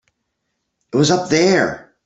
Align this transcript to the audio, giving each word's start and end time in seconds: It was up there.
It 0.91 0.97
was 0.97 1.11
up 1.11 1.29
there. 1.29 1.93